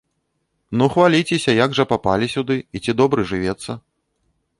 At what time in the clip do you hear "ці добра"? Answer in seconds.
2.87-3.27